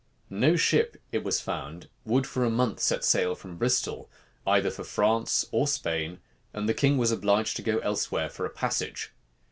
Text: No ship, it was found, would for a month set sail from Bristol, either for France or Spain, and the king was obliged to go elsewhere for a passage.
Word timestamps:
No 0.31 0.55
ship, 0.55 0.97
it 1.11 1.23
was 1.23 1.41
found, 1.41 1.87
would 2.05 2.25
for 2.25 2.43
a 2.43 2.49
month 2.49 2.79
set 2.79 3.03
sail 3.03 3.35
from 3.35 3.57
Bristol, 3.57 4.09
either 4.47 4.71
for 4.71 4.83
France 4.83 5.45
or 5.51 5.67
Spain, 5.67 6.17
and 6.55 6.67
the 6.67 6.73
king 6.73 6.97
was 6.97 7.11
obliged 7.11 7.55
to 7.57 7.61
go 7.61 7.77
elsewhere 7.81 8.31
for 8.31 8.43
a 8.43 8.49
passage. 8.49 9.11